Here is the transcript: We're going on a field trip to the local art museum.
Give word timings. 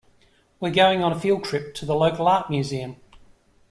We're 0.59 0.73
going 0.73 1.03
on 1.03 1.11
a 1.11 1.19
field 1.19 1.43
trip 1.43 1.75
to 1.75 1.85
the 1.85 1.93
local 1.93 2.27
art 2.27 2.49
museum. 2.49 2.95